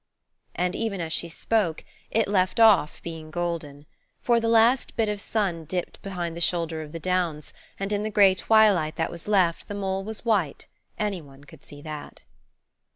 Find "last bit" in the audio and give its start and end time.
4.47-5.07